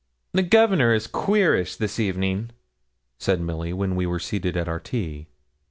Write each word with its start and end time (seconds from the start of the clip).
'The 0.33 0.41
Governor 0.41 0.95
is 0.95 1.05
queerish 1.05 1.77
this 1.77 1.99
evening,' 1.99 2.49
said 3.19 3.39
Milly, 3.39 3.71
when 3.71 3.95
we 3.95 4.07
were 4.07 4.17
seated 4.17 4.57
at 4.57 4.67
our 4.67 4.79
tea. 4.79 5.27